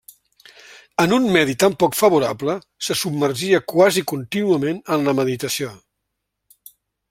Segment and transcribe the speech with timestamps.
[1.03, 2.55] En un medi tan poc favorable,
[2.87, 5.75] se submergia quasi contínuament en la meditació.